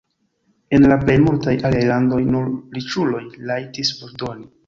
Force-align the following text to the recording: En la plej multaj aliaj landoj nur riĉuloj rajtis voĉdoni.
En 0.77 0.85
la 0.91 0.95
plej 1.01 1.17
multaj 1.25 1.53
aliaj 1.69 1.83
landoj 1.91 2.21
nur 2.29 2.49
riĉuloj 2.79 3.23
rajtis 3.53 3.93
voĉdoni. 4.01 4.51